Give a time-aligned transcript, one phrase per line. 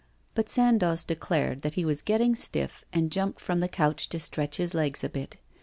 [0.33, 4.57] But Sandoz declared that he was getting stiff, and jumped from the couch to stretch
[4.57, 5.37] his legs a bit.